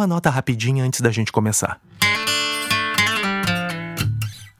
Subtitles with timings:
[0.00, 1.78] uma nota rapidinha antes da gente começar.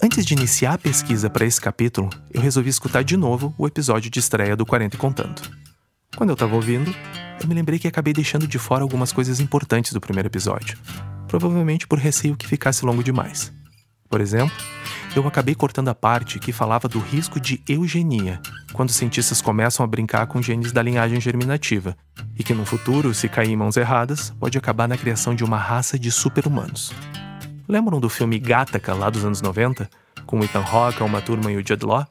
[0.02, 4.10] Antes de iniciar a pesquisa para esse capítulo, eu resolvi escutar de novo o episódio
[4.10, 5.40] de estreia do 40 e Contando.
[6.14, 6.94] Quando eu estava ouvindo,
[7.40, 10.76] eu me lembrei que acabei deixando de fora algumas coisas importantes do primeiro episódio,
[11.26, 13.50] provavelmente por receio que ficasse longo demais.
[14.10, 14.54] Por exemplo,
[15.14, 18.40] eu acabei cortando a parte que falava do risco de eugenia,
[18.72, 21.96] quando cientistas começam a brincar com genes da linhagem germinativa,
[22.38, 25.58] e que no futuro, se cair em mãos erradas, pode acabar na criação de uma
[25.58, 26.92] raça de super-humanos.
[27.68, 29.88] Lembram do filme Gattaca, lá dos anos 90?
[30.26, 32.06] Com Ethan Hawke, Uma Turma e o Judd Law?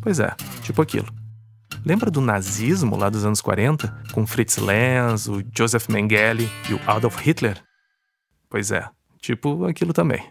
[0.00, 1.08] Pois é, tipo aquilo.
[1.84, 4.02] Lembra do nazismo lá dos anos 40?
[4.12, 7.62] Com Fritz Lenz, o Joseph Mengele e o Adolf Hitler?
[8.48, 8.88] Pois é,
[9.20, 10.22] tipo aquilo também.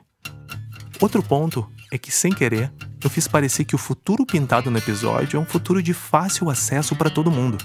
[1.00, 2.72] Outro ponto é que, sem querer,
[3.04, 6.96] eu fiz parecer que o futuro pintado no episódio é um futuro de fácil acesso
[6.96, 7.58] para todo mundo.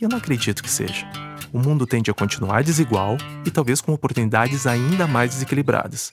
[0.00, 1.06] E eu não acredito que seja
[1.52, 6.12] o mundo tende a continuar desigual e talvez com oportunidades ainda mais desequilibradas.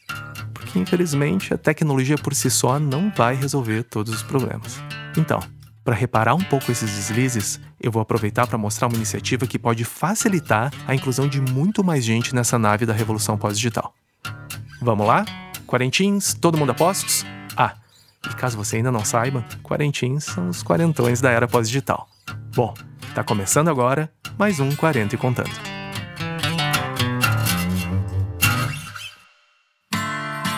[0.54, 4.82] Porque, infelizmente, a tecnologia por si só não vai resolver todos os problemas.
[5.16, 5.40] Então,
[5.84, 9.86] para reparar um pouco esses deslizes, eu vou aproveitar para mostrar uma iniciativa que pode
[9.86, 13.94] facilitar a inclusão de muito mais gente nessa nave da revolução pós-digital.
[14.82, 15.26] Vamos lá?
[15.66, 17.26] Quarentins, todo mundo a postos?
[18.30, 22.08] E caso você ainda não saiba, quarentins são os quarentões da era pós-digital.
[22.54, 22.74] Bom,
[23.16, 25.78] tá começando agora mais um 40 e contando.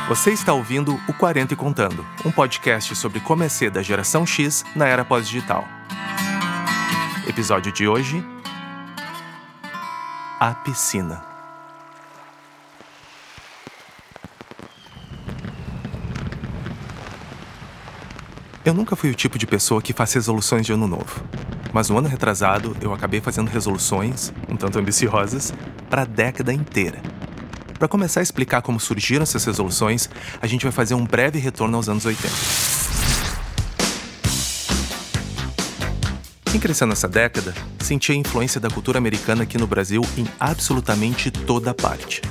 [0.10, 4.26] Você está ouvindo o 40 e Contando, um podcast sobre como é ser da geração
[4.26, 5.64] X na era pós-digital.
[7.28, 8.26] Episódio de hoje:
[10.40, 11.29] A piscina.
[18.70, 21.24] Eu nunca fui o tipo de pessoa que faz resoluções de ano novo.
[21.74, 25.52] Mas no ano retrasado, eu acabei fazendo resoluções, um tanto ambiciosas,
[25.90, 27.02] para a década inteira.
[27.80, 30.08] Para começar a explicar como surgiram essas resoluções,
[30.40, 32.32] a gente vai fazer um breve retorno aos anos 80.
[36.52, 41.32] Quem cresceu nessa década sentia a influência da cultura americana aqui no Brasil em absolutamente
[41.32, 42.22] toda parte.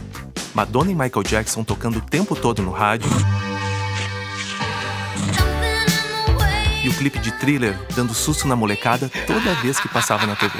[0.54, 3.10] Madonna e Michael Jackson tocando o tempo todo no rádio
[6.88, 10.58] e o clipe de thriller dando susto na molecada toda vez que passava na TV.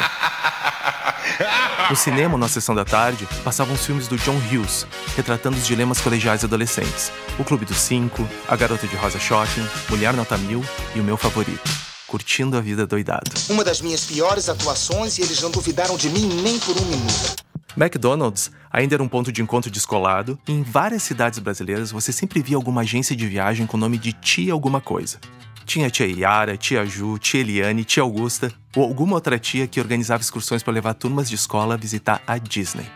[1.88, 4.86] No cinema, na sessão da tarde, passavam os filmes do John Hughes,
[5.16, 7.10] retratando os dilemas colegiais adolescentes.
[7.38, 10.62] O Clube dos Cinco, A Garota de Rosa Shocking, Mulher Nota Mil
[10.94, 11.70] e o meu favorito,
[12.06, 13.30] Curtindo a Vida Doidado.
[13.48, 17.36] Uma das minhas piores atuações e eles não duvidaram de mim nem por um minuto.
[17.74, 22.42] McDonald's ainda era um ponto de encontro descolado e em várias cidades brasileiras você sempre
[22.42, 25.18] via alguma agência de viagem com o nome de Tia Alguma Coisa.
[25.68, 30.22] Tinha tia Yara, tia Ju, tia Eliane, tia Augusta ou alguma outra tia que organizava
[30.22, 32.86] excursões para levar turmas de escola a visitar a Disney.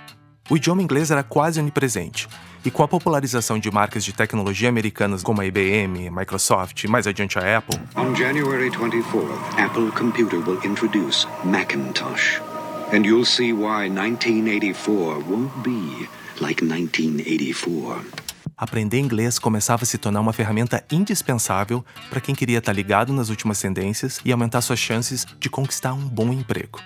[0.49, 2.27] O idioma inglês era quase onipresente,
[2.65, 7.07] e com a popularização de marcas de tecnologia americanas como a IBM, Microsoft e mais
[7.07, 7.79] adiante a Apple.
[7.95, 12.41] On January 24th, Apple Computer will introduce Macintosh.
[12.91, 16.09] And you'll see why 1984 won't be
[16.41, 18.22] like 1984
[18.63, 23.29] aprender inglês começava a se tornar uma ferramenta indispensável para quem queria estar ligado nas
[23.29, 26.79] últimas tendências e aumentar suas chances de conquistar um bom emprego.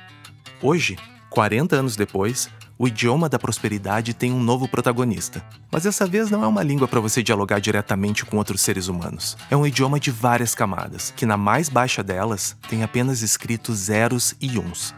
[0.62, 0.96] Hoje,
[1.28, 2.48] 40 anos depois,
[2.78, 5.44] o idioma da prosperidade tem um novo protagonista.
[5.70, 9.36] Mas dessa vez não é uma língua para você dialogar diretamente com outros seres humanos.
[9.50, 14.34] É um idioma de várias camadas, que na mais baixa delas tem apenas escritos zeros
[14.40, 14.94] e uns.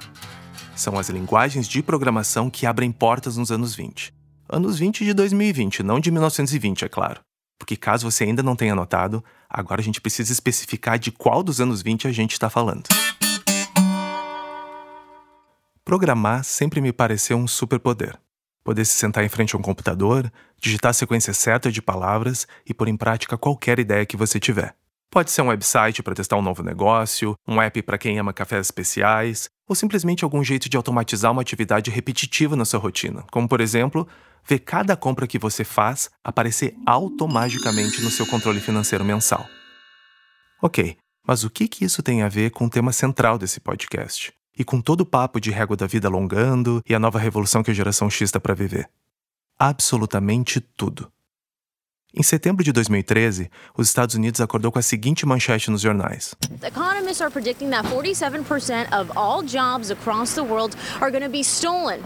[0.76, 4.16] São as linguagens de programação que abrem portas nos anos 20
[4.48, 7.20] anos 20 de 2020, não de 1920, é claro.
[7.59, 11.60] Porque caso você ainda não tenha notado, agora a gente precisa especificar de qual dos
[11.60, 12.84] anos 20 a gente está falando.
[15.84, 18.16] Programar sempre me pareceu um superpoder.
[18.64, 22.72] Poder se sentar em frente a um computador, digitar a sequência certa de palavras e
[22.72, 24.75] pôr em prática qualquer ideia que você tiver.
[25.10, 28.66] Pode ser um website para testar um novo negócio, um app para quem ama cafés
[28.66, 33.62] especiais, ou simplesmente algum jeito de automatizar uma atividade repetitiva na sua rotina, como por
[33.62, 34.06] exemplo,
[34.47, 39.46] ver cada compra que você faz aparecer automaticamente no seu controle financeiro mensal.
[40.61, 40.96] Ok,
[41.26, 44.32] mas o que, que isso tem a ver com o tema central desse podcast?
[44.58, 47.70] E com todo o papo de régua da vida alongando e a nova revolução que
[47.70, 48.88] a geração X está para viver?
[49.58, 51.12] Absolutamente tudo.
[52.14, 56.34] Em setembro de 2013, os Estados Unidos acordou com a seguinte manchete nos jornais.
[56.62, 61.43] Economists are predicting that 47% of all jobs across the world are going to be
[61.43, 62.00] stolen.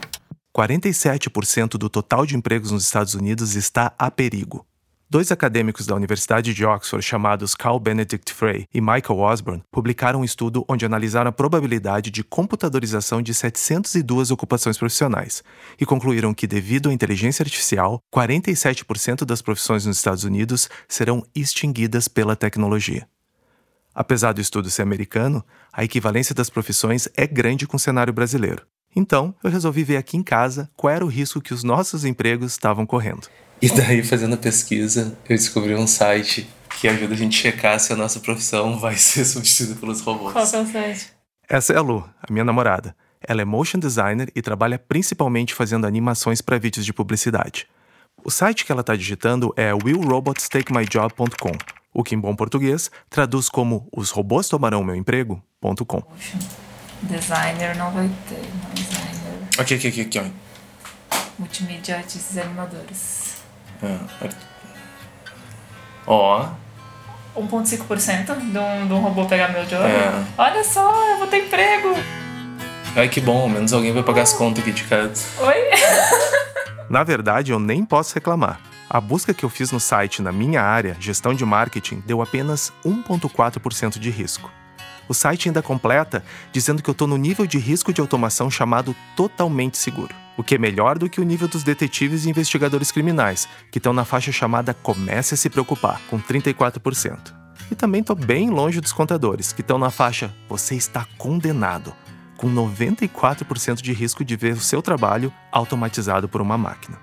[0.54, 4.66] 47% do total de empregos nos Estados Unidos está a perigo.
[5.08, 10.24] Dois acadêmicos da Universidade de Oxford, chamados Carl Benedict Frey e Michael Osborne, publicaram um
[10.24, 15.42] estudo onde analisaram a probabilidade de computadorização de 702 ocupações profissionais
[15.78, 22.08] e concluíram que, devido à inteligência artificial, 47% das profissões nos Estados Unidos serão extinguidas
[22.08, 23.06] pela tecnologia.
[23.94, 28.66] Apesar do estudo ser americano, a equivalência das profissões é grande com o cenário brasileiro.
[28.94, 32.52] Então, eu resolvi ver aqui em casa qual era o risco que os nossos empregos
[32.52, 33.28] estavam correndo.
[33.60, 36.48] E daí, fazendo a pesquisa, eu descobri um site
[36.80, 40.32] que ajuda a gente a checar se a nossa profissão vai ser substituída pelos robôs.
[40.32, 41.12] Qual é o site?
[41.48, 42.94] Essa é a Lu, a minha namorada.
[43.26, 47.68] Ela é motion designer e trabalha principalmente fazendo animações para vídeos de publicidade.
[48.24, 51.52] O site que ela está digitando é willrobotstakemyjob.com,
[51.94, 56.02] o que em bom português traduz como os robôs tomarão meu emprego.com.
[57.02, 59.48] Designer não vai ter, não designer.
[59.58, 60.24] Aqui, aqui, aqui, aqui, ó.
[61.38, 63.36] Multimídia, artistas e animadores.
[63.82, 63.98] É.
[66.06, 66.48] Ó.
[67.36, 69.84] 1,5% de um, de um robô pegar meu job.
[69.84, 70.24] É.
[70.36, 71.94] Olha só, eu vou ter emprego.
[72.94, 75.24] Ai, que bom, ao menos alguém vai pagar as contas aqui de casa.
[75.40, 75.54] Oi?
[76.90, 78.60] Na verdade, eu nem posso reclamar.
[78.88, 82.70] A busca que eu fiz no site na minha área, gestão de marketing, deu apenas
[82.84, 84.50] 1,4% de risco.
[85.12, 86.24] O site ainda completa
[86.54, 90.54] dizendo que eu estou no nível de risco de automação chamado totalmente seguro, o que
[90.54, 94.32] é melhor do que o nível dos detetives e investigadores criminais, que estão na faixa
[94.32, 97.30] chamada Comece a se preocupar, com 34%.
[97.70, 101.94] E também estou bem longe dos contadores, que estão na faixa Você está condenado,
[102.38, 106.98] com 94% de risco de ver o seu trabalho automatizado por uma máquina.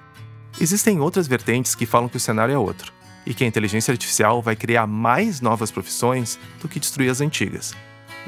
[0.59, 2.91] Existem outras vertentes que falam que o cenário é outro,
[3.23, 7.75] e que a inteligência artificial vai criar mais novas profissões do que destruir as antigas.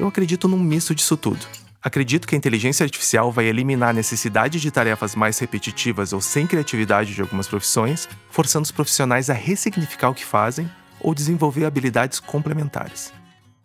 [0.00, 1.46] Eu acredito num misto disso tudo.
[1.82, 6.46] Acredito que a inteligência artificial vai eliminar a necessidade de tarefas mais repetitivas ou sem
[6.46, 12.20] criatividade de algumas profissões, forçando os profissionais a ressignificar o que fazem ou desenvolver habilidades
[12.20, 13.12] complementares.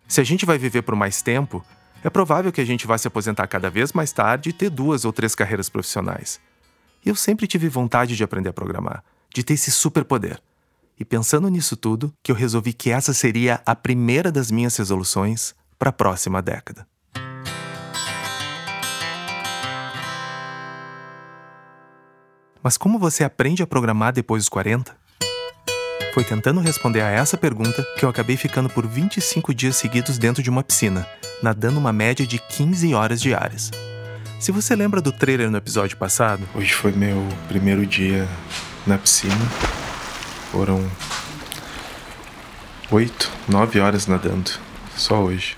[0.07, 1.63] Se a gente vai viver por mais tempo,
[2.03, 5.06] é provável que a gente vá se aposentar cada vez mais tarde e ter duas
[5.06, 6.39] ou três carreiras profissionais.
[7.06, 9.03] E eu sempre tive vontade de aprender a programar,
[9.33, 10.39] de ter esse superpoder.
[11.00, 15.53] E pensando nisso tudo, que eu resolvi que essa seria a primeira das minhas resoluções
[15.77, 16.88] para a próxima década.
[22.62, 24.95] Mas como você aprende a programar depois dos 40?
[26.13, 30.41] Foi tentando responder a essa pergunta que eu acabei ficando por 25 dias seguidos dentro
[30.41, 31.07] de uma piscina,
[31.41, 33.71] nadando uma média de 15 horas diárias.
[34.39, 38.27] Se você lembra do trailer no episódio passado, hoje foi meu primeiro dia
[38.85, 39.35] na piscina.
[40.51, 40.89] Foram
[42.91, 44.51] 8, 9 horas nadando,
[44.95, 45.56] só hoje.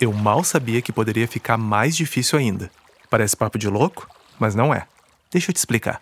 [0.00, 2.70] Eu mal sabia que poderia ficar mais difícil ainda.
[3.10, 4.08] Parece papo de louco,
[4.38, 4.86] mas não é.
[5.30, 6.00] Deixa eu te explicar.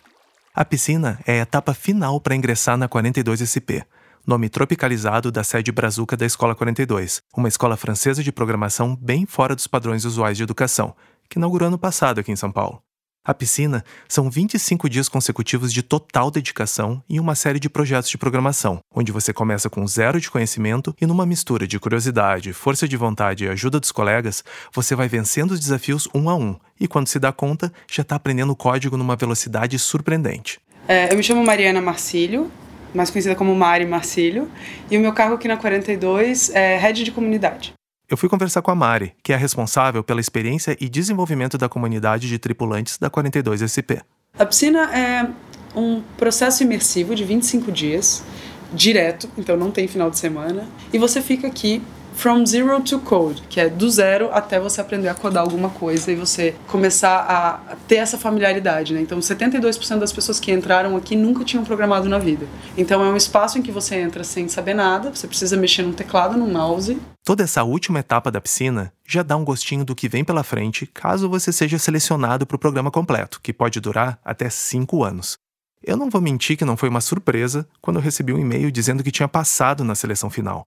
[0.54, 3.84] A piscina é a etapa final para ingressar na 42SP,
[4.24, 9.56] nome tropicalizado da sede brazuca da Escola 42, uma escola francesa de programação bem fora
[9.56, 10.94] dos padrões usuais de educação,
[11.28, 12.80] que inaugurou ano passado aqui em São Paulo.
[13.28, 18.16] A piscina são 25 dias consecutivos de total dedicação e uma série de projetos de
[18.16, 22.96] programação, onde você começa com zero de conhecimento e, numa mistura de curiosidade, força de
[22.96, 24.42] vontade e ajuda dos colegas,
[24.72, 28.16] você vai vencendo os desafios um a um e, quando se dá conta, já está
[28.16, 30.58] aprendendo código numa velocidade surpreendente.
[30.88, 32.50] É, eu me chamo Mariana Marcílio,
[32.94, 34.50] mais conhecida como Mari Marcílio,
[34.90, 37.77] e o meu cargo aqui na 42 é Head de Comunidade.
[38.10, 42.26] Eu fui conversar com a Mari, que é responsável pela experiência e desenvolvimento da comunidade
[42.26, 44.00] de tripulantes da 42SP.
[44.38, 45.28] A piscina é
[45.76, 48.24] um processo imersivo de 25 dias,
[48.72, 51.82] direto, então não tem final de semana, e você fica aqui
[52.18, 56.10] from zero to code, que é do zero até você aprender a codar alguma coisa
[56.10, 59.00] e você começar a ter essa familiaridade, né?
[59.00, 62.44] Então, 72% das pessoas que entraram aqui nunca tinham programado na vida.
[62.76, 65.92] Então, é um espaço em que você entra sem saber nada, você precisa mexer num
[65.92, 67.00] teclado, num mouse.
[67.24, 70.86] Toda essa última etapa da piscina já dá um gostinho do que vem pela frente
[70.86, 75.38] caso você seja selecionado para o programa completo, que pode durar até 5 anos.
[75.80, 79.04] Eu não vou mentir que não foi uma surpresa quando eu recebi um e-mail dizendo
[79.04, 80.64] que tinha passado na seleção final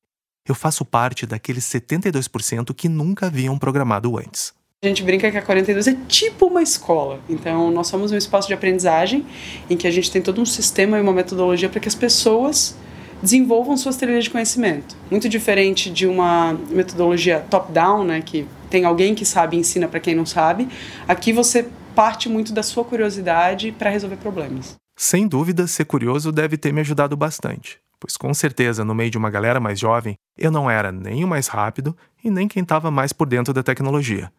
[0.48, 4.54] eu faço parte daqueles 72% que nunca haviam programado antes.
[4.84, 7.20] A gente brinca que a 42 é tipo uma escola.
[7.30, 9.24] Então, nós somos um espaço de aprendizagem
[9.70, 12.76] em que a gente tem todo um sistema e uma metodologia para que as pessoas
[13.22, 14.98] desenvolvam suas trilhas de conhecimento.
[15.12, 20.00] Muito diferente de uma metodologia top-down, né, que tem alguém que sabe e ensina para
[20.00, 20.68] quem não sabe.
[21.08, 24.76] Aqui você parte muito da sua curiosidade para resolver problemas.
[24.98, 29.18] Sem dúvida, ser curioso deve ter me ajudado bastante pois com certeza, no meio de
[29.18, 32.90] uma galera mais jovem, eu não era nem o mais rápido e nem quem estava
[32.90, 34.34] mais por dentro da tecnologia.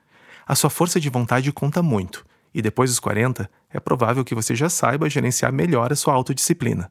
[0.45, 4.57] A sua força de vontade conta muito, e depois dos 40, é provável que você
[4.57, 6.91] já saiba gerenciar melhor a sua autodisciplina.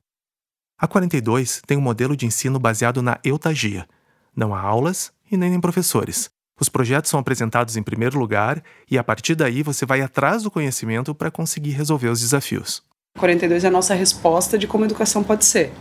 [0.79, 3.85] A 42 tem um modelo de ensino baseado na eutagia.
[4.33, 6.29] Não há aulas e nem professores.
[6.57, 10.49] Os projetos são apresentados em primeiro lugar e a partir daí você vai atrás do
[10.49, 12.81] conhecimento para conseguir resolver os desafios.
[13.17, 15.73] 42 é a nossa resposta de como a educação pode ser.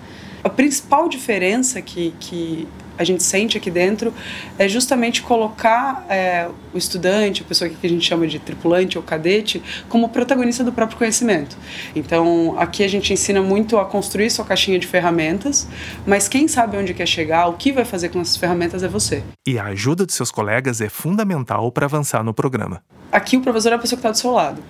[0.42, 2.66] A principal diferença que, que
[3.00, 4.12] a gente sente aqui dentro
[4.58, 9.02] é justamente colocar é, o estudante, a pessoa que a gente chama de tripulante ou
[9.02, 11.56] cadete, como protagonista do próprio conhecimento.
[11.96, 15.66] Então, aqui a gente ensina muito a construir sua caixinha de ferramentas,
[16.06, 19.22] mas quem sabe onde quer chegar, o que vai fazer com essas ferramentas é você.
[19.48, 22.82] E a ajuda de seus colegas é fundamental para avançar no programa.
[23.10, 24.62] Aqui o professor é a pessoa que está do seu lado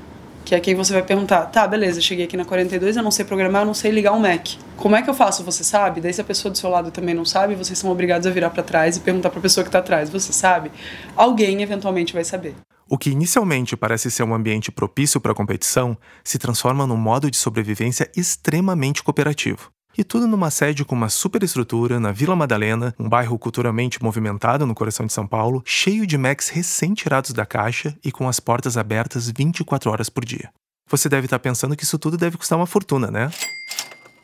[0.44, 3.24] que é quem você vai perguntar, tá, beleza, cheguei aqui na 42, eu não sei
[3.24, 4.48] programar, eu não sei ligar um Mac.
[4.76, 5.44] Como é que eu faço?
[5.44, 6.00] Você sabe?
[6.00, 8.50] Daí se a pessoa do seu lado também não sabe, vocês são obrigados a virar
[8.50, 10.70] para trás e perguntar para a pessoa que está atrás, você sabe?
[11.14, 12.54] Alguém eventualmente vai saber.
[12.88, 17.30] O que inicialmente parece ser um ambiente propício para a competição se transforma num modo
[17.30, 19.70] de sobrevivência extremamente cooperativo.
[20.00, 24.74] E tudo numa sede com uma superestrutura na Vila Madalena, um bairro culturalmente movimentado no
[24.74, 29.30] coração de São Paulo, cheio de Macs recém-tirados da caixa e com as portas abertas
[29.30, 30.48] 24 horas por dia.
[30.88, 33.30] Você deve estar pensando que isso tudo deve custar uma fortuna, né?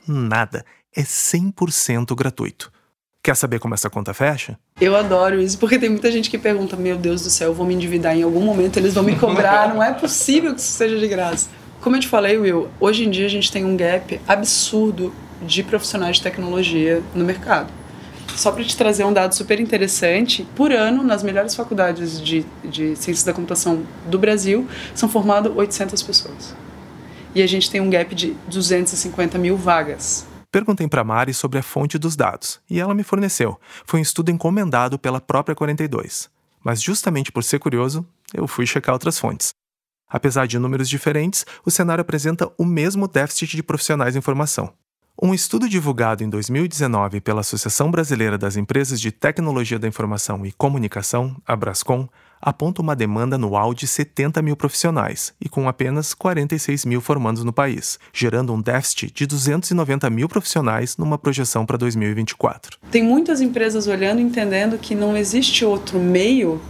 [0.09, 0.65] Nada.
[0.97, 2.73] É 100% gratuito.
[3.23, 4.59] Quer saber como essa conta fecha?
[4.81, 7.67] Eu adoro isso, porque tem muita gente que pergunta: Meu Deus do céu, eu vou
[7.67, 10.99] me endividar em algum momento, eles vão me cobrar, não é possível que isso seja
[10.99, 11.51] de graça.
[11.83, 15.13] Como eu te falei, Will, hoje em dia a gente tem um gap absurdo
[15.43, 17.73] de profissionais de tecnologia no mercado.
[18.35, 22.95] Só para te trazer um dado super interessante, por ano, nas melhores faculdades de, de
[22.97, 26.55] ciências da computação do Brasil, são formadas 800 pessoas.
[27.35, 30.27] E a gente tem um gap de 250 mil vagas.
[30.51, 33.59] Perguntei para Mari sobre a fonte dos dados, e ela me forneceu.
[33.85, 36.31] Foi um estudo encomendado pela própria 42.
[36.63, 39.51] Mas justamente por ser curioso, eu fui checar outras fontes.
[40.09, 44.73] Apesar de números diferentes, o cenário apresenta o mesmo déficit de profissionais em formação.
[45.21, 50.53] Um estudo divulgado em 2019 pela Associação Brasileira das Empresas de Tecnologia da Informação e
[50.53, 52.07] Comunicação, a Brascom,
[52.39, 57.53] aponta uma demanda anual de 70 mil profissionais e com apenas 46 mil formandos no
[57.53, 62.77] país, gerando um déficit de 290 mil profissionais numa projeção para 2024.
[62.91, 66.61] Tem muitas empresas olhando e entendendo que não existe outro meio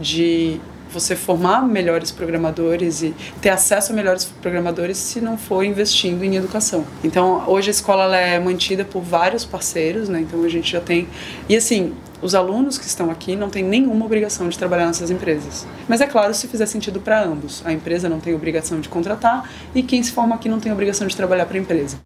[0.00, 0.60] de
[0.94, 6.36] você formar melhores programadores e ter acesso a melhores programadores se não for investindo em
[6.36, 6.86] educação.
[7.02, 10.20] Então, hoje a escola é mantida por vários parceiros, né?
[10.20, 11.08] Então a gente já tem
[11.48, 15.66] e assim, os alunos que estão aqui não têm nenhuma obrigação de trabalhar nessas empresas.
[15.86, 17.62] Mas é claro, se fizer sentido para ambos.
[17.66, 21.06] A empresa não tem obrigação de contratar e quem se forma aqui não tem obrigação
[21.06, 22.00] de trabalhar para a empresa.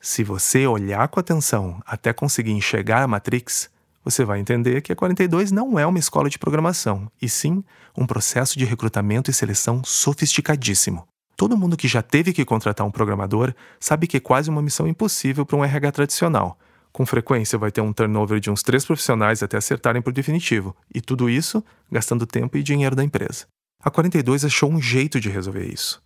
[0.00, 3.70] Se você olhar com atenção até conseguir enxergar a Matrix,
[4.04, 7.62] você vai entender que a 42 não é uma escola de programação, e sim
[7.96, 11.06] um processo de recrutamento e seleção sofisticadíssimo.
[11.36, 14.86] Todo mundo que já teve que contratar um programador sabe que é quase uma missão
[14.86, 16.58] impossível para um RH tradicional.
[16.92, 21.00] Com frequência vai ter um turnover de uns três profissionais até acertarem por definitivo, e
[21.00, 23.46] tudo isso gastando tempo e dinheiro da empresa.
[23.82, 26.02] A 42 achou um jeito de resolver isso.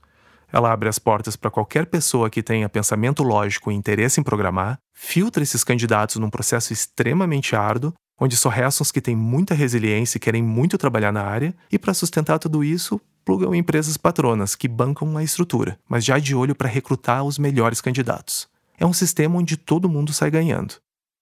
[0.52, 4.78] Ela abre as portas para qualquer pessoa que tenha pensamento lógico e interesse em programar,
[4.94, 10.16] filtra esses candidatos num processo extremamente árduo, onde só restam os que têm muita resiliência
[10.16, 14.68] e querem muito trabalhar na área, e para sustentar tudo isso, plugam empresas patronas que
[14.68, 18.48] bancam a estrutura, mas já de olho para recrutar os melhores candidatos.
[18.78, 20.74] É um sistema onde todo mundo sai ganhando.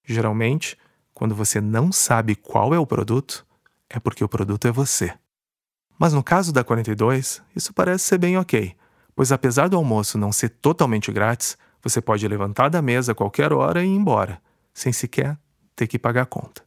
[0.06, 0.76] Geralmente,
[1.14, 3.46] quando você não sabe qual é o produto,
[3.88, 5.14] é porque o produto é você.
[5.98, 8.76] Mas no caso da 42, isso parece ser bem ok
[9.14, 13.52] pois apesar do almoço não ser totalmente grátis, você pode levantar da mesa a qualquer
[13.52, 14.40] hora e ir embora,
[14.72, 15.36] sem sequer
[15.76, 16.62] ter que pagar a conta.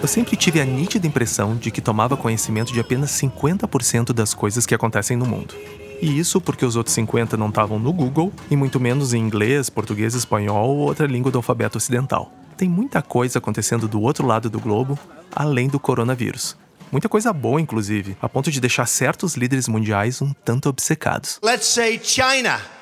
[0.00, 4.66] Eu sempre tive a nítida impressão de que tomava conhecimento de apenas 50% das coisas
[4.66, 5.54] que acontecem no mundo.
[6.00, 9.68] E isso porque os outros 50 não estavam no Google e muito menos em inglês,
[9.68, 12.32] português, espanhol ou outra língua do alfabeto ocidental.
[12.56, 14.98] Tem muita coisa acontecendo do outro lado do globo,
[15.34, 16.56] além do coronavírus.
[16.90, 21.38] Muita coisa boa, inclusive, a ponto de deixar certos líderes mundiais um tanto obcecados.
[21.42, 22.77] Let's say China.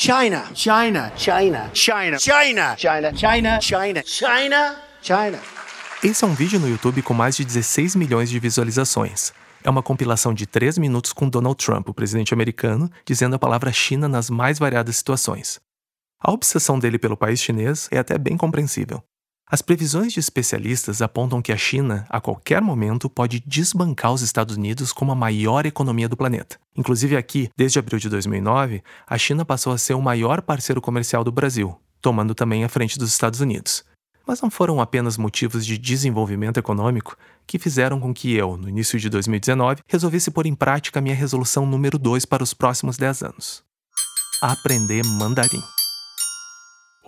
[0.00, 0.44] China.
[0.54, 1.12] China.
[1.16, 1.70] China.
[1.74, 2.18] China.
[2.20, 2.76] China.
[2.78, 3.12] China.
[3.16, 3.60] China.
[3.60, 4.02] China.
[4.06, 4.76] China.
[5.02, 5.38] China.
[6.04, 9.32] Esse é um vídeo no YouTube com mais de 16 milhões de visualizações.
[9.64, 13.72] É uma compilação de 3 minutos com Donald Trump, o presidente americano, dizendo a palavra
[13.72, 15.58] China nas mais variadas situações.
[16.22, 19.02] A obsessão dele pelo país chinês é até bem compreensível.
[19.50, 24.56] As previsões de especialistas apontam que a China, a qualquer momento, pode desbancar os Estados
[24.56, 26.58] Unidos como a maior economia do planeta.
[26.76, 31.24] Inclusive aqui, desde abril de 2009, a China passou a ser o maior parceiro comercial
[31.24, 33.84] do Brasil, tomando também a frente dos Estados Unidos.
[34.26, 39.00] Mas não foram apenas motivos de desenvolvimento econômico que fizeram com que eu, no início
[39.00, 43.64] de 2019, resolvesse pôr em prática minha resolução número 2 para os próximos 10 anos:
[44.42, 45.62] aprender mandarim.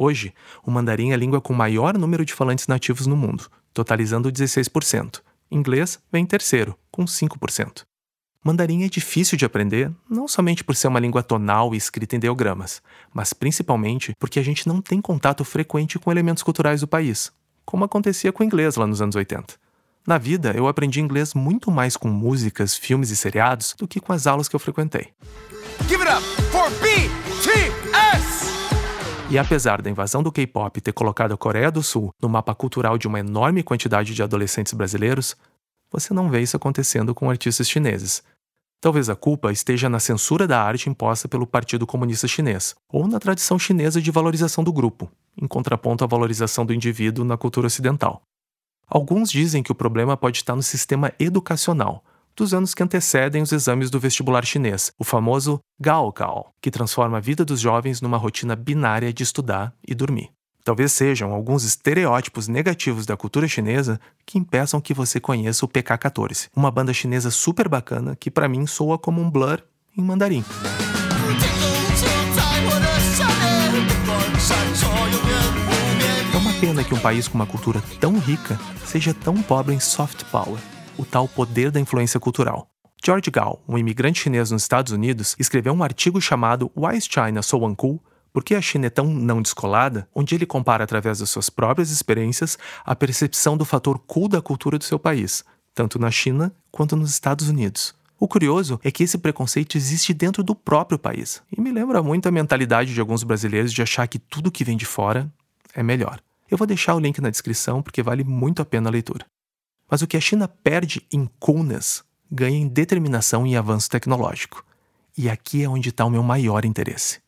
[0.03, 0.33] Hoje,
[0.65, 5.21] o mandarim é a língua com maior número de falantes nativos no mundo, totalizando 16%.
[5.51, 7.83] Inglês vem em terceiro, com 5%.
[8.43, 12.19] Mandarim é difícil de aprender, não somente por ser uma língua tonal e escrita em
[12.19, 12.81] ideogramas,
[13.13, 17.31] mas principalmente porque a gente não tem contato frequente com elementos culturais do país,
[17.67, 19.55] como acontecia com o inglês lá nos anos 80.
[20.07, 24.15] Na vida, eu aprendi inglês muito mais com músicas, filmes e seriados do que com
[24.15, 25.09] as aulas que eu frequentei.
[25.87, 26.71] Give it up for!
[29.31, 32.99] E apesar da invasão do K-pop ter colocado a Coreia do Sul no mapa cultural
[32.99, 35.37] de uma enorme quantidade de adolescentes brasileiros,
[35.89, 38.25] você não vê isso acontecendo com artistas chineses.
[38.81, 43.21] Talvez a culpa esteja na censura da arte imposta pelo Partido Comunista Chinês, ou na
[43.21, 45.09] tradição chinesa de valorização do grupo,
[45.41, 48.23] em contraponto à valorização do indivíduo na cultura ocidental.
[48.89, 52.03] Alguns dizem que o problema pode estar no sistema educacional,
[52.41, 57.21] dos anos que antecedem os exames do vestibular chinês, o famoso Gaokao, que transforma a
[57.21, 60.31] vida dos jovens numa rotina binária de estudar e dormir.
[60.65, 66.49] Talvez sejam alguns estereótipos negativos da cultura chinesa que impeçam que você conheça o PK-14,
[66.57, 69.61] uma banda chinesa super bacana que para mim soa como um blur
[69.95, 70.43] em mandarim.
[76.33, 79.81] É uma pena que um país com uma cultura tão rica seja tão pobre em
[79.81, 80.59] soft power,
[81.01, 82.69] o tal poder da influência cultural.
[83.03, 87.43] George Gao, um imigrante chinês nos Estados Unidos, escreveu um artigo chamado Why is China
[87.43, 87.99] So Uncool?
[88.31, 90.07] Por que a China é tão não descolada?
[90.15, 94.77] Onde ele compara através das suas próprias experiências a percepção do fator cool da cultura
[94.77, 95.43] do seu país,
[95.75, 97.95] tanto na China quanto nos Estados Unidos.
[98.19, 102.29] O curioso é que esse preconceito existe dentro do próprio país, e me lembra muito
[102.29, 105.33] a mentalidade de alguns brasileiros de achar que tudo que vem de fora
[105.75, 106.21] é melhor.
[106.51, 109.25] Eu vou deixar o link na descrição porque vale muito a pena a leitura.
[109.91, 114.65] Mas o que a China perde em coolness ganha em determinação e avanço tecnológico.
[115.19, 117.19] E aqui é onde está o meu maior interesse.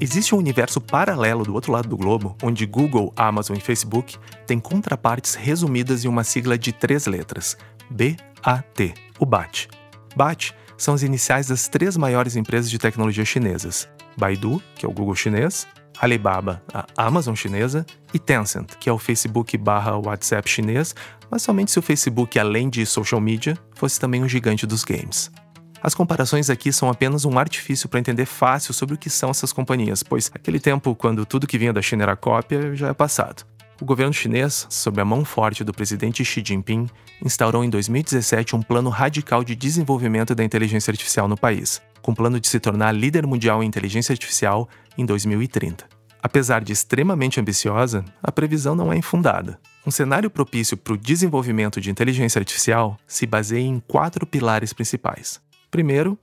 [0.00, 4.58] Existe um universo paralelo do outro lado do globo, onde Google, Amazon e Facebook têm
[4.58, 7.56] contrapartes resumidas em uma sigla de três letras:
[7.90, 9.68] BAT, o BAT.
[10.14, 14.92] BAT são as iniciais das três maiores empresas de tecnologia chinesas: Baidu, que é o
[14.92, 15.66] Google chinês,
[15.98, 20.94] Alibaba, a Amazon chinesa, e Tencent, que é o Facebook barra WhatsApp chinês,
[21.30, 25.30] mas somente se o Facebook, além de social media, fosse também um gigante dos games.
[25.82, 29.52] As comparações aqui são apenas um artifício para entender fácil sobre o que são essas
[29.52, 33.44] companhias, pois aquele tempo quando tudo que vinha da China era cópia já é passado.
[33.80, 36.88] O governo chinês, sob a mão forte do presidente Xi Jinping,
[37.22, 42.40] instaurou em 2017 um plano radical de desenvolvimento da inteligência artificial no país, com plano
[42.40, 45.86] de se tornar líder mundial em inteligência artificial em 2030.
[46.22, 49.60] Apesar de extremamente ambiciosa, a previsão não é infundada.
[49.86, 55.38] Um cenário propício para o desenvolvimento de inteligência artificial se baseia em quatro pilares principais.
[55.70, 56.18] Primeiro,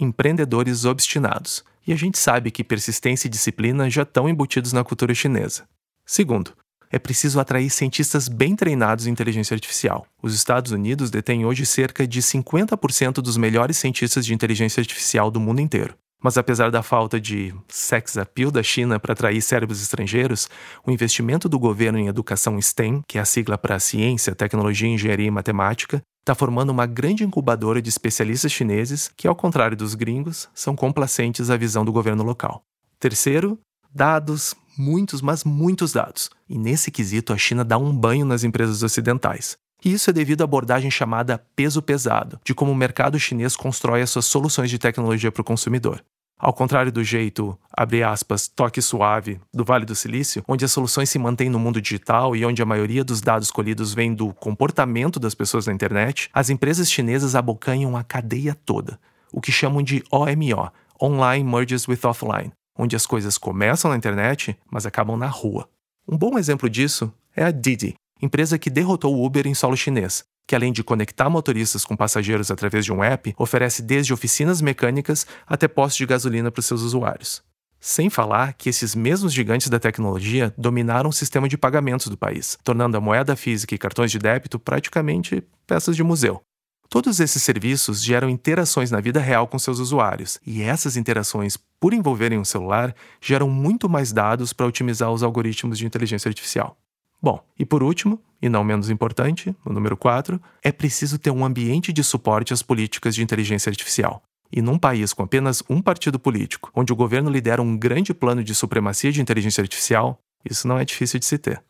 [0.00, 1.62] empreendedores obstinados.
[1.86, 5.64] E a gente sabe que persistência e disciplina já estão embutidos na cultura chinesa.
[6.04, 6.52] Segundo,
[6.96, 10.06] é preciso atrair cientistas bem treinados em inteligência artificial.
[10.22, 15.38] Os Estados Unidos detêm hoje cerca de 50% dos melhores cientistas de inteligência artificial do
[15.38, 15.94] mundo inteiro.
[16.22, 20.48] Mas apesar da falta de sex appeal da China para atrair cérebros estrangeiros,
[20.86, 25.26] o investimento do governo em educação STEM, que é a sigla para ciência, tecnologia, engenharia
[25.26, 30.48] e matemática, está formando uma grande incubadora de especialistas chineses que, ao contrário dos gringos,
[30.54, 32.62] são complacentes à visão do governo local.
[32.98, 33.58] Terceiro,
[33.94, 36.30] dados, muitos, mas muitos dados.
[36.48, 39.56] E nesse quesito, a China dá um banho nas empresas ocidentais.
[39.84, 44.02] E isso é devido à abordagem chamada peso pesado, de como o mercado chinês constrói
[44.02, 46.02] as suas soluções de tecnologia para o consumidor.
[46.38, 51.08] Ao contrário do jeito, abre aspas, toque suave do Vale do Silício, onde as soluções
[51.08, 55.18] se mantêm no mundo digital e onde a maioria dos dados colhidos vem do comportamento
[55.18, 59.00] das pessoas na internet, as empresas chinesas abocanham a cadeia toda,
[59.32, 64.56] o que chamam de OMO, Online Merges with Offline, onde as coisas começam na internet,
[64.70, 65.68] mas acabam na rua.
[66.08, 70.24] Um bom exemplo disso é a Didi, empresa que derrotou o Uber em solo chinês,
[70.46, 75.26] que além de conectar motoristas com passageiros através de um app, oferece desde oficinas mecânicas
[75.46, 77.42] até postos de gasolina para seus usuários.
[77.80, 82.58] Sem falar que esses mesmos gigantes da tecnologia dominaram o sistema de pagamentos do país,
[82.64, 86.40] tornando a moeda física e cartões de débito praticamente peças de museu.
[86.88, 91.92] Todos esses serviços geram interações na vida real com seus usuários, e essas interações, por
[91.92, 96.76] envolverem um celular, geram muito mais dados para otimizar os algoritmos de inteligência artificial.
[97.20, 101.44] Bom, e por último, e não menos importante, o número 4, é preciso ter um
[101.44, 104.22] ambiente de suporte às políticas de inteligência artificial.
[104.52, 108.44] E num país com apenas um partido político, onde o governo lidera um grande plano
[108.44, 111.60] de supremacia de inteligência artificial, isso não é difícil de se ter.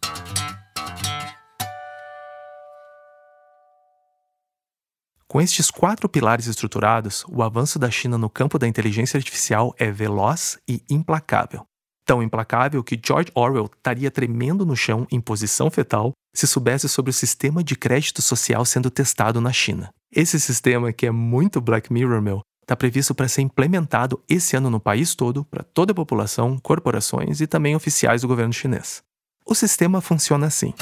[5.37, 9.93] Com estes quatro pilares estruturados, o avanço da China no campo da inteligência artificial é
[9.93, 11.67] veloz e implacável.
[12.07, 17.11] Tão implacável que George Orwell estaria tremendo no chão em posição fetal se soubesse sobre
[17.11, 19.91] o sistema de crédito social sendo testado na China.
[20.11, 24.71] Esse sistema, que é muito Black Mirror, meu, está previsto para ser implementado esse ano
[24.71, 29.03] no país todo para toda a população, corporações e também oficiais do governo chinês.
[29.45, 30.73] O sistema funciona assim.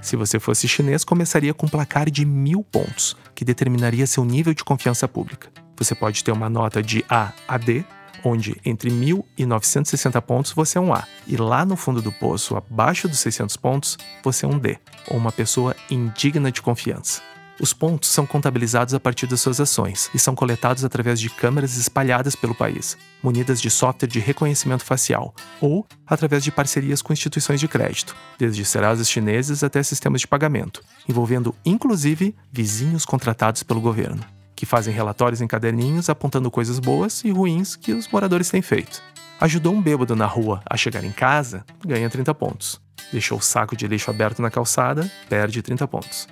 [0.00, 4.54] Se você fosse chinês, começaria com um placar de mil pontos, que determinaria seu nível
[4.54, 5.50] de confiança pública.
[5.76, 7.84] Você pode ter uma nota de A a D,
[8.24, 12.12] onde entre 1.000 e 960 pontos você é um A, e lá no fundo do
[12.12, 17.22] poço, abaixo dos 600 pontos, você é um D, ou uma pessoa indigna de confiança.
[17.60, 21.76] Os pontos são contabilizados a partir das suas ações e são coletados através de câmeras
[21.76, 27.60] espalhadas pelo país, munidas de software de reconhecimento facial, ou através de parcerias com instituições
[27.60, 34.24] de crédito, desde Serasas chineses até sistemas de pagamento, envolvendo inclusive vizinhos contratados pelo governo,
[34.56, 39.02] que fazem relatórios em caderninhos apontando coisas boas e ruins que os moradores têm feito.
[39.40, 42.80] Ajudou um bêbado na rua a chegar em casa, ganha 30 pontos.
[43.10, 46.28] Deixou o saco de lixo aberto na calçada, perde 30 pontos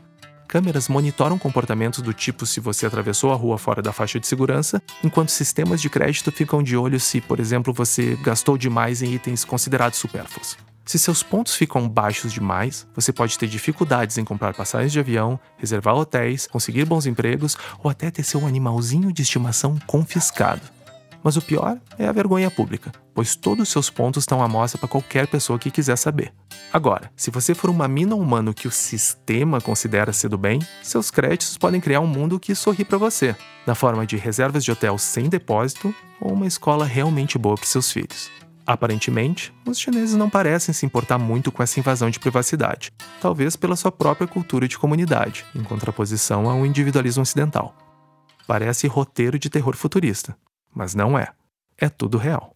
[0.48, 4.82] câmeras monitoram comportamentos do tipo se você atravessou a rua fora da faixa de segurança,
[5.04, 9.44] enquanto sistemas de crédito ficam de olho se, por exemplo, você gastou demais em itens
[9.44, 10.56] considerados supérfluos.
[10.86, 15.38] Se seus pontos ficam baixos demais, você pode ter dificuldades em comprar passagens de avião,
[15.58, 20.77] reservar hotéis, conseguir bons empregos ou até ter seu animalzinho de estimação confiscado.
[21.22, 24.78] Mas o pior é a vergonha pública, pois todos os seus pontos estão à mostra
[24.78, 26.32] para qualquer pessoa que quiser saber.
[26.72, 31.10] Agora, se você for uma mina humana que o sistema considera ser do bem, seus
[31.10, 33.34] créditos podem criar um mundo que sorri para você,
[33.66, 37.90] na forma de reservas de hotel sem depósito ou uma escola realmente boa para seus
[37.90, 38.30] filhos.
[38.66, 43.74] Aparentemente, os chineses não parecem se importar muito com essa invasão de privacidade, talvez pela
[43.74, 47.74] sua própria cultura de comunidade, em contraposição ao individualismo ocidental.
[48.46, 50.36] Parece roteiro de terror futurista,
[50.74, 51.28] mas não é.
[51.76, 52.54] É tudo real.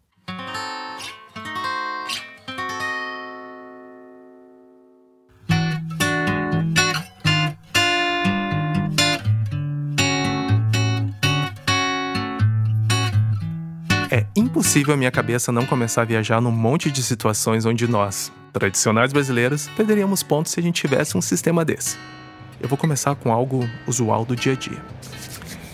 [14.15, 18.31] É impossível a minha cabeça não começar a viajar num monte de situações onde nós,
[18.53, 21.97] tradicionais brasileiros, perderíamos pontos se a gente tivesse um sistema desse.
[22.61, 24.85] Eu vou começar com algo usual do dia a dia.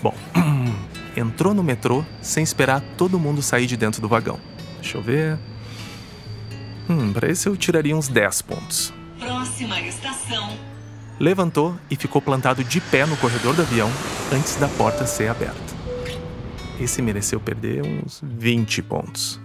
[0.01, 0.15] Bom,
[1.15, 4.39] entrou no metrô sem esperar todo mundo sair de dentro do vagão.
[4.81, 5.37] Deixa eu ver.
[6.89, 8.93] Hum, para esse eu tiraria uns 10 pontos.
[9.19, 10.57] Próxima estação.
[11.19, 13.91] Levantou e ficou plantado de pé no corredor do avião
[14.33, 15.59] antes da porta ser aberta.
[16.79, 19.39] Esse mereceu perder uns 20 pontos.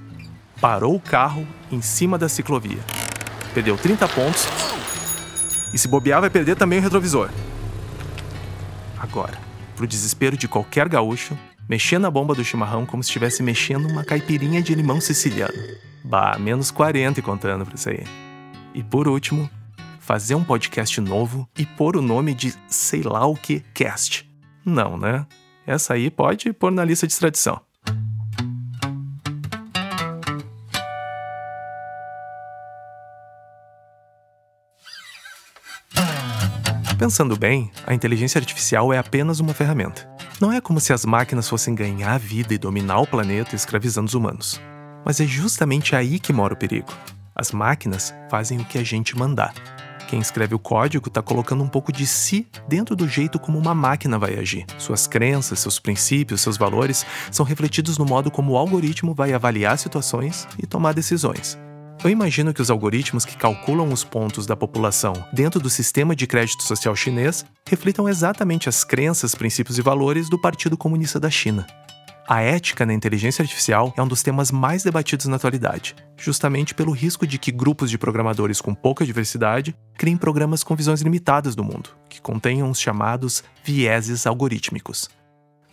[0.60, 2.78] Parou o carro em cima da ciclovia.
[3.52, 4.46] Perdeu 30 pontos.
[5.72, 7.28] E se bobear, vai perder também o retrovisor.
[8.96, 9.36] Agora,
[9.74, 11.36] pro desespero de qualquer gaúcho,
[11.68, 15.54] mexendo na bomba do chimarrão como se estivesse mexendo uma caipirinha de limão siciliano.
[16.04, 18.04] Bah, menos 40 e contando pra isso aí.
[18.74, 19.48] E por último,
[19.98, 24.28] fazer um podcast novo e pôr o nome de sei lá o que cast.
[24.64, 25.26] Não, né?
[25.66, 27.60] Essa aí pode pôr na lista de extradição.
[36.98, 40.13] Pensando bem, a inteligência artificial é apenas uma ferramenta.
[40.40, 44.14] Não é como se as máquinas fossem ganhar vida e dominar o planeta escravizando os
[44.14, 44.60] humanos.
[45.04, 46.92] Mas é justamente aí que mora o perigo.
[47.36, 49.54] As máquinas fazem o que a gente mandar.
[50.08, 53.74] Quem escreve o código está colocando um pouco de si dentro do jeito como uma
[53.74, 54.66] máquina vai agir.
[54.76, 59.78] Suas crenças, seus princípios, seus valores são refletidos no modo como o algoritmo vai avaliar
[59.78, 61.58] situações e tomar decisões.
[62.04, 66.26] Eu imagino que os algoritmos que calculam os pontos da população dentro do sistema de
[66.26, 71.66] crédito social chinês reflitam exatamente as crenças, princípios e valores do Partido Comunista da China.
[72.28, 76.92] A ética na inteligência artificial é um dos temas mais debatidos na atualidade, justamente pelo
[76.92, 81.64] risco de que grupos de programadores com pouca diversidade criem programas com visões limitadas do
[81.64, 85.08] mundo, que contenham os chamados vieses algorítmicos.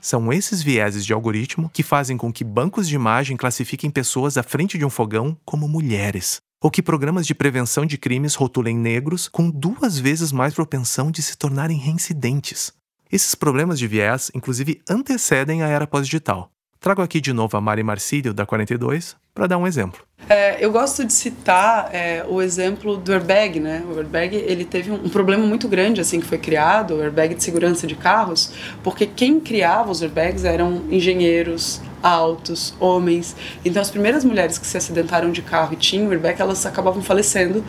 [0.02, 4.42] São esses vieses de algoritmo que fazem com que bancos de imagem classifiquem pessoas à
[4.42, 9.28] frente de um fogão como mulheres, ou que programas de prevenção de crimes rotulem negros
[9.28, 12.74] com duas vezes mais propensão de se tornarem reincidentes.
[13.12, 16.50] Esses problemas de viés, inclusive, antecedem a era pós-digital.
[16.80, 20.02] Trago aqui de novo a Mari Marcílio, da 42, para dar um exemplo.
[20.30, 23.84] É, eu gosto de citar é, o exemplo do airbag, né?
[23.92, 27.36] O airbag ele teve um, um, problema muito grande assim que foi criado, o airbag
[27.36, 33.36] de segurança de carros, porque quem criava os airbags eram engenheiros altos, homens.
[33.66, 37.64] Então as primeiras mulheres que se acidentaram de carro e tinham airbag, elas acabavam falecendo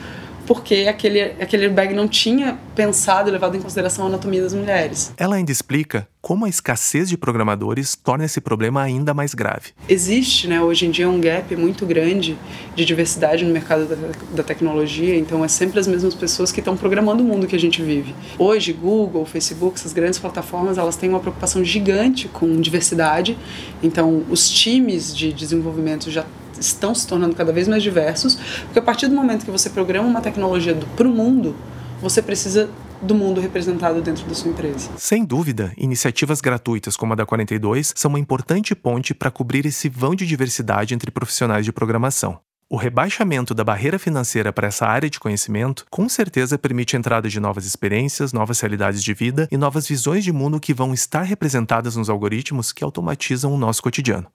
[0.53, 5.11] porque aquele, aquele airbag não tinha pensado e levado em consideração a anatomia das mulheres.
[5.17, 9.71] Ela ainda explica como a escassez de programadores torna esse problema ainda mais grave.
[9.89, 12.37] Existe, né, hoje em dia, um gap muito grande
[12.77, 13.97] de diversidade no mercado da,
[14.37, 17.59] da tecnologia, então é sempre as mesmas pessoas que estão programando o mundo que a
[17.59, 18.15] gente vive.
[18.39, 23.39] Hoje, Google, Facebook, essas grandes plataformas, elas têm uma preocupação gigante com diversidade,
[23.83, 26.27] então os times de desenvolvimento já
[26.67, 30.09] estão se tornando cada vez mais diversos, porque a partir do momento que você programa
[30.09, 31.55] uma tecnologia para o mundo,
[32.01, 32.69] você precisa
[33.03, 34.91] do mundo representado dentro da sua empresa.
[34.97, 39.89] Sem dúvida, iniciativas gratuitas como a da 42 são uma importante ponte para cobrir esse
[39.89, 42.39] vão de diversidade entre profissionais de programação.
[42.71, 47.29] O rebaixamento da barreira financeira para essa área de conhecimento com certeza permite a entrada
[47.29, 51.23] de novas experiências, novas realidades de vida e novas visões de mundo que vão estar
[51.23, 54.27] representadas nos algoritmos que automatizam o nosso cotidiano.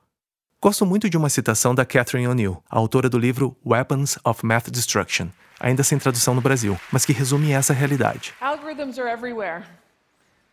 [0.60, 5.28] Gosto muito de uma citação da Catherine O'Neill, autora do livro Weapons of Math Destruction,
[5.60, 8.34] ainda sem tradução no Brasil, mas que resume essa realidade.
[8.42, 9.64] Algorithms are everywhere.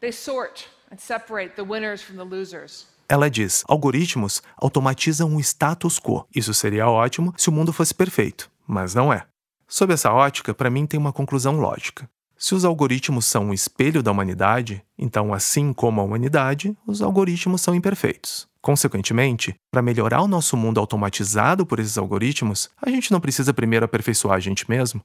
[0.01, 2.87] They sort and separate the winners from the losers.
[3.09, 6.27] Ela diz: algoritmos automatizam o status quo.
[6.35, 9.25] Isso seria ótimo se o mundo fosse perfeito, mas não é.
[9.67, 12.07] Sob essa ótica, para mim tem uma conclusão lógica.
[12.37, 17.63] Se os algoritmos são um espelho da humanidade, então, assim como a humanidade, os algoritmos
[17.63, 18.47] são imperfeitos.
[18.65, 23.85] Consequentemente, para melhorar o nosso mundo automatizado por esses algoritmos, a gente não precisa primeiro
[23.85, 25.03] aperfeiçoar a gente mesmo?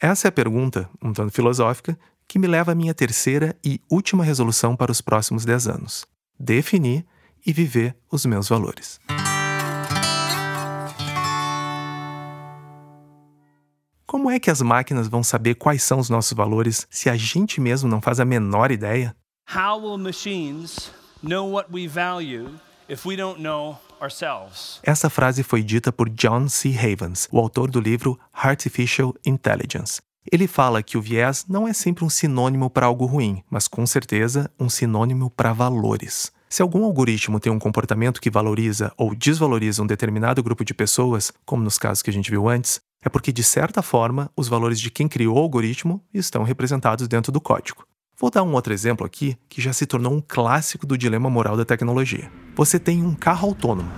[0.00, 4.24] Essa é a pergunta, um tanto filosófica, que me leva à minha terceira e última
[4.24, 6.04] resolução para os próximos 10 anos:
[6.36, 7.06] definir
[7.46, 8.98] e viver os meus valores.
[14.04, 17.60] Como é que as máquinas vão saber quais são os nossos valores se a gente
[17.60, 19.14] mesmo não faz a menor ideia?
[19.48, 20.90] How will machines
[21.22, 22.48] know what we value
[22.88, 24.80] if we don't know ourselves.
[24.82, 26.74] Essa frase foi dita por John C.
[26.76, 30.00] Havens, o autor do livro Artificial Intelligence.
[30.30, 33.86] Ele fala que o viés não é sempre um sinônimo para algo ruim, mas com
[33.86, 36.32] certeza um sinônimo para valores.
[36.48, 41.32] Se algum algoritmo tem um comportamento que valoriza ou desvaloriza um determinado grupo de pessoas,
[41.44, 44.80] como nos casos que a gente viu antes, é porque, de certa forma, os valores
[44.80, 47.86] de quem criou o algoritmo estão representados dentro do código.
[48.18, 51.54] Vou dar um outro exemplo aqui que já se tornou um clássico do dilema moral
[51.54, 52.32] da tecnologia.
[52.56, 53.92] Você tem um carro autônomo.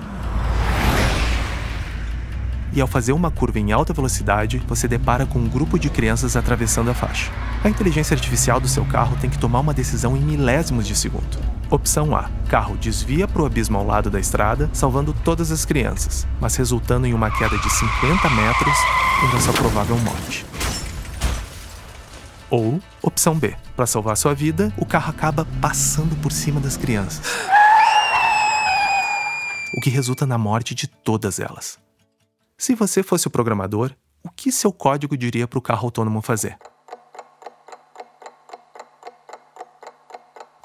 [2.73, 6.37] E ao fazer uma curva em alta velocidade, você depara com um grupo de crianças
[6.37, 7.31] atravessando a faixa.
[7.63, 11.39] A inteligência artificial do seu carro tem que tomar uma decisão em milésimos de segundo.
[11.71, 16.27] Opção A: carro desvia para o abismo ao lado da estrada, salvando todas as crianças,
[16.41, 18.79] mas resultando em uma queda de 50 metros
[19.23, 20.45] e na sua provável morte.
[22.51, 27.27] Ou, opção B, para salvar sua vida, o carro acaba passando por cima das crianças.
[29.77, 31.79] O que resulta na morte de todas elas.
[32.57, 36.59] Se você fosse o programador, o que seu código diria para o carro autônomo fazer?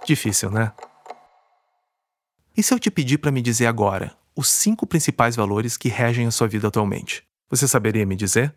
[0.05, 0.71] Difícil, né?
[2.55, 6.25] E se eu te pedir para me dizer agora os cinco principais valores que regem
[6.25, 7.23] a sua vida atualmente?
[7.49, 8.55] Você saberia me dizer?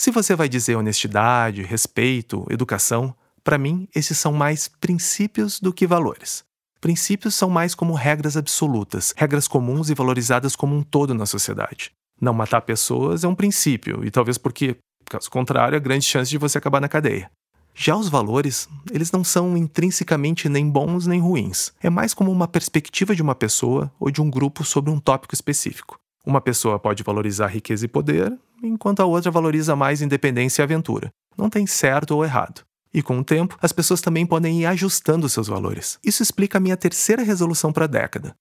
[0.00, 5.86] Se você vai dizer honestidade, respeito, educação, para mim esses são mais princípios do que
[5.86, 6.42] valores.
[6.80, 11.92] Princípios são mais como regras absolutas, regras comuns e valorizadas como um todo na sociedade.
[12.18, 16.38] Não matar pessoas é um princípio, e talvez porque, caso contrário, há grande chance de
[16.38, 17.30] você acabar na cadeia.
[17.74, 21.74] Já os valores, eles não são intrinsecamente nem bons nem ruins.
[21.78, 25.34] É mais como uma perspectiva de uma pessoa ou de um grupo sobre um tópico
[25.34, 25.99] específico.
[26.24, 31.10] Uma pessoa pode valorizar riqueza e poder, enquanto a outra valoriza mais independência e aventura.
[31.36, 32.62] Não tem certo ou errado.
[32.92, 35.98] E com o tempo, as pessoas também podem ir ajustando seus valores.
[36.04, 38.34] Isso explica a minha terceira resolução para a década.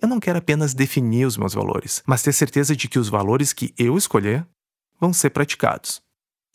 [0.00, 3.52] Eu não quero apenas definir os meus valores, mas ter certeza de que os valores
[3.52, 4.46] que eu escolher
[5.00, 6.02] vão ser praticados.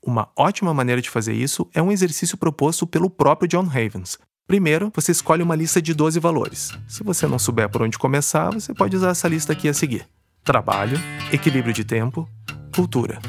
[0.03, 4.17] Uma ótima maneira de fazer isso é um exercício proposto pelo próprio John Havens.
[4.45, 6.71] Primeiro, você escolhe uma lista de 12 valores.
[6.87, 10.07] Se você não souber por onde começar, você pode usar essa lista aqui a seguir
[10.47, 10.97] trabalho,
[11.29, 12.25] equilíbrio de tempo,
[12.73, 13.19] cultura,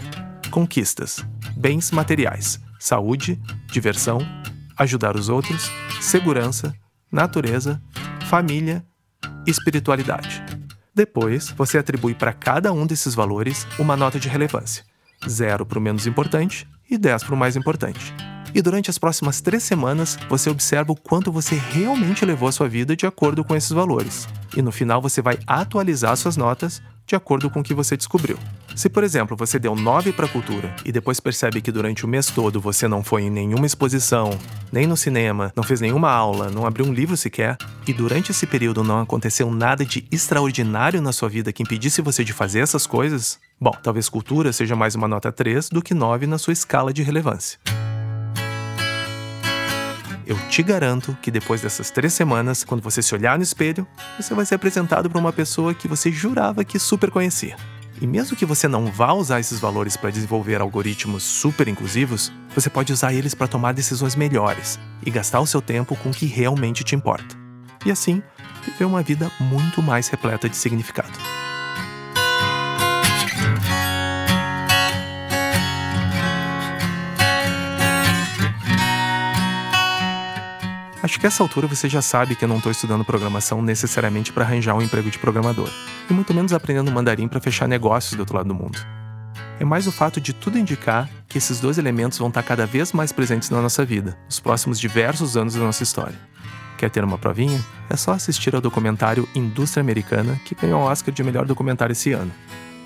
[0.53, 1.27] conquistas,
[1.57, 3.41] bens materiais, saúde,
[3.73, 4.21] diversão,
[4.77, 5.69] ajudar os outros,
[6.01, 6.73] segurança,
[7.11, 7.83] natureza,
[8.29, 8.87] família,
[9.45, 10.45] espiritualidade.
[10.95, 14.85] Depois, você atribui para cada um desses valores uma nota de relevância:
[15.29, 18.15] 0 para o menos importante e 10 para o mais importante.
[18.55, 22.69] E durante as próximas três semanas, você observa o quanto você realmente levou a sua
[22.69, 24.29] vida de acordo com esses valores.
[24.57, 28.39] E no final, você vai atualizar suas notas de acordo com o que você descobriu.
[28.77, 32.27] Se, por exemplo, você deu 9 para cultura e depois percebe que durante o mês
[32.27, 34.39] todo você não foi em nenhuma exposição,
[34.71, 37.57] nem no cinema, não fez nenhuma aula, não abriu um livro sequer,
[37.87, 42.23] e durante esse período não aconteceu nada de extraordinário na sua vida que impedisse você
[42.23, 46.27] de fazer essas coisas, bom, talvez cultura seja mais uma nota 3 do que 9
[46.27, 47.59] na sua escala de relevância.
[50.29, 53.87] Eu te garanto que depois dessas três semanas, quando você se olhar no espelho,
[54.21, 57.57] você vai ser apresentado para uma pessoa que você jurava que super conhecia.
[57.99, 62.69] E mesmo que você não vá usar esses valores para desenvolver algoritmos super inclusivos, você
[62.69, 66.27] pode usar eles para tomar decisões melhores e gastar o seu tempo com o que
[66.27, 67.35] realmente te importa.
[67.87, 68.23] E assim,
[68.67, 71.19] viver uma vida muito mais repleta de significado.
[81.09, 84.45] Acho que essa altura você já sabe que eu não estou estudando programação necessariamente para
[84.45, 85.71] arranjar um emprego de programador,
[86.11, 88.79] e muito menos aprendendo mandarim para fechar negócios do outro lado do mundo.
[89.59, 92.93] É mais o fato de tudo indicar que esses dois elementos vão estar cada vez
[92.93, 96.21] mais presentes na nossa vida, nos próximos diversos anos da nossa história.
[96.77, 97.59] Quer ter uma provinha?
[97.89, 102.13] É só assistir ao documentário Indústria Americana, que ganhou o Oscar de melhor documentário esse
[102.13, 102.31] ano.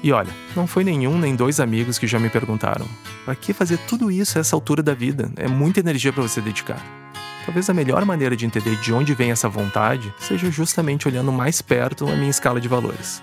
[0.01, 2.87] E olha, não foi nenhum nem dois amigos que já me perguntaram:
[3.25, 5.33] para que fazer tudo isso a essa altura da vida?
[5.35, 7.02] É muita energia para você dedicar.
[7.45, 11.61] Talvez a melhor maneira de entender de onde vem essa vontade seja justamente olhando mais
[11.61, 13.23] perto a minha escala de valores.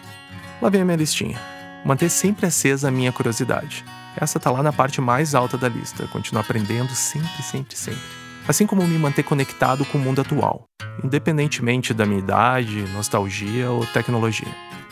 [0.61, 1.39] Lá vem a minha listinha.
[1.85, 3.85] Manter sempre acesa a minha curiosidade.
[4.17, 6.05] Essa tá lá na parte mais alta da lista.
[6.07, 8.01] Continuar aprendendo sempre, sempre, sempre.
[8.45, 10.65] Assim como me manter conectado com o mundo atual,
[11.03, 14.47] independentemente da minha idade, nostalgia ou tecnologia.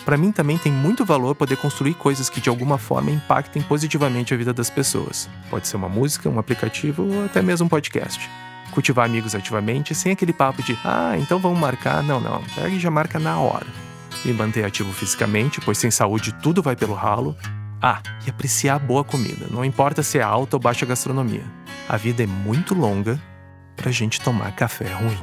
[0.06, 4.34] Para mim também tem muito valor poder construir coisas que de alguma forma impactem positivamente
[4.34, 5.28] a vida das pessoas.
[5.50, 8.30] Pode ser uma música, um aplicativo ou até mesmo um podcast
[8.78, 12.04] cultivar amigos ativamente, sem aquele papo de, ah, então vamos marcar.
[12.04, 13.66] Não, não, pega e já marca na hora.
[14.24, 17.36] Me manter ativo fisicamente, pois sem saúde tudo vai pelo ralo.
[17.82, 21.44] Ah, e apreciar boa comida, não importa se é alta ou baixa gastronomia.
[21.90, 23.20] A vida é muito longa
[23.76, 25.18] pra gente tomar café ruim.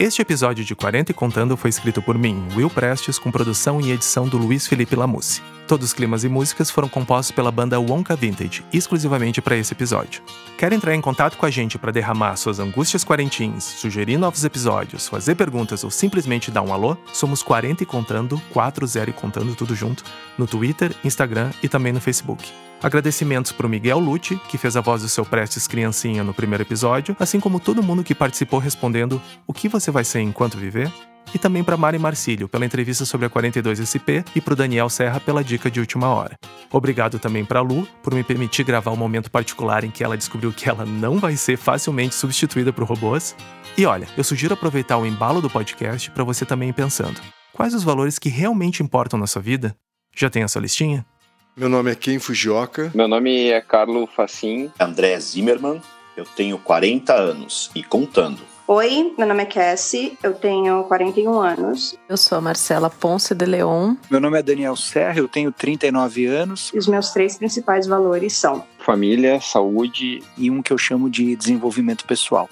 [0.00, 3.90] Este episódio de 40 e Contando foi escrito por mim, Will Prestes, com produção e
[3.90, 5.42] edição do Luiz Felipe Lamussi.
[5.66, 10.22] Todos os climas e músicas foram compostos pela banda Wonka Vintage, exclusivamente para esse episódio.
[10.58, 15.06] Quer entrar em contato com a gente para derramar suas angústias quarentins, sugerir novos episódios,
[15.06, 16.96] fazer perguntas ou simplesmente dar um alô?
[17.12, 20.02] Somos 40 e Contando, 40 e Contando tudo junto,
[20.36, 22.44] no Twitter, Instagram e também no Facebook.
[22.82, 26.64] Agradecimentos para o Miguel Lute, que fez a voz do seu Prestes Criancinha no primeiro
[26.64, 30.92] episódio, assim como todo mundo que participou respondendo O que você vai ser enquanto viver?
[31.34, 35.20] E também para Mari Marcílio pela entrevista sobre a 42SP e para o Daniel Serra
[35.20, 36.36] pela dica de última hora.
[36.72, 40.52] Obrigado também para Lu por me permitir gravar um momento particular em que ela descobriu
[40.52, 43.36] que ela não vai ser facilmente substituída por robôs.
[43.76, 47.20] E olha, eu sugiro aproveitar o embalo do podcast para você também ir pensando.
[47.52, 49.74] Quais os valores que realmente importam na sua vida?
[50.16, 51.04] Já tem a sua listinha?
[51.56, 52.90] Meu nome é Ken Fujioka.
[52.94, 54.70] Meu nome é Carlo Facin.
[54.78, 55.80] André Zimmermann.
[56.16, 58.47] Eu tenho 40 anos e contando.
[58.70, 61.96] Oi, meu nome é Cassie, eu tenho 41 anos.
[62.06, 63.94] Eu sou a Marcela Ponce de Leon.
[64.10, 66.70] Meu nome é Daniel Serra, eu tenho 39 anos.
[66.74, 71.34] E os meus três principais valores são: família, saúde e um que eu chamo de
[71.34, 72.46] desenvolvimento pessoal.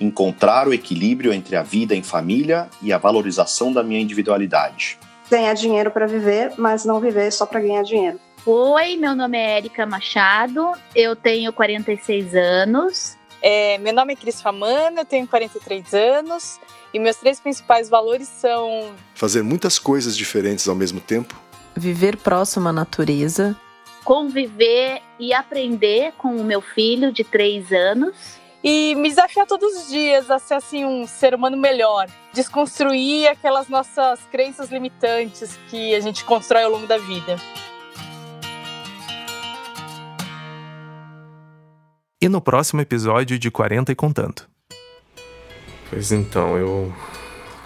[0.00, 4.98] Encontrar o equilíbrio entre a vida em família e a valorização da minha individualidade.
[5.30, 8.18] Ganhar dinheiro para viver, mas não viver só para ganhar dinheiro.
[8.44, 13.19] Oi, meu nome é Erika Machado, eu tenho 46 anos.
[13.42, 16.60] É, meu nome é Cris Famana, eu tenho 43 anos
[16.92, 21.40] e meus três principais valores são fazer muitas coisas diferentes ao mesmo tempo,
[21.74, 23.56] viver próximo à natureza,
[24.04, 28.40] conviver e aprender com o meu filho de 3 anos.
[28.62, 33.68] E me desafiar todos os dias a ser assim um ser humano melhor, desconstruir aquelas
[33.68, 37.40] nossas crenças limitantes que a gente constrói ao longo da vida.
[42.20, 44.42] E no próximo episódio de 40 e Contando.
[45.88, 46.92] Pois então, eu.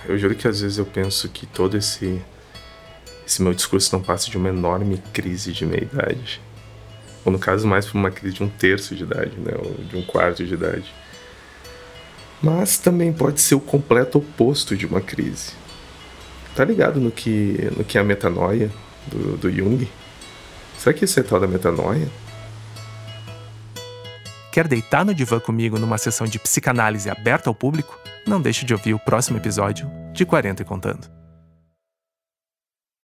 [0.06, 2.22] Eu juro que às vezes eu penso que todo esse.
[3.26, 6.40] Esse meu discurso não passa de uma enorme crise de meia-idade.
[7.24, 9.52] Ou no caso, mais por uma crise de um terço de idade, né?
[9.56, 10.94] Ou de um quarto de idade.
[12.42, 15.52] Mas também pode ser o completo oposto de uma crise.
[16.54, 18.70] Tá ligado no que, no que é a metanoia
[19.06, 19.88] do, do Jung?
[20.78, 22.08] Será que isso é tal da metanoia?
[24.54, 27.98] Quer deitar no divã comigo numa sessão de psicanálise aberta ao público?
[28.24, 31.23] Não deixe de ouvir o próximo episódio de 40 e Contando.